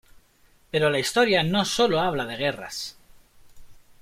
Pero 0.71 0.89
la 0.89 0.97
historia 0.97 1.43
no 1.43 1.63
sólo 1.63 1.99
habla 1.99 2.25
de 2.25 2.35
guerras. 2.35 2.97